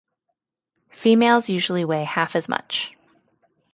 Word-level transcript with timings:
Females 0.89 1.47
usually 1.47 1.85
weigh 1.85 2.05
half 2.05 2.35
as 2.35 2.49
much. 2.49 2.95